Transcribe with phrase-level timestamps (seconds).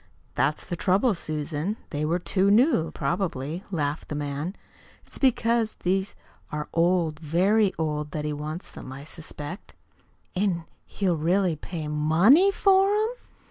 [0.33, 4.55] "That's the trouble, Susan they were too new, probably," laughed the man.
[5.05, 6.15] "It's because these
[6.51, 9.75] are old, very old, that he wants them, I suspect.
[10.35, 13.09] "An' he'll really pay MONEY for 'em?"